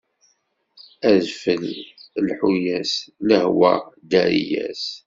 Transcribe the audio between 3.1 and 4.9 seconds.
lehwa ddari-as.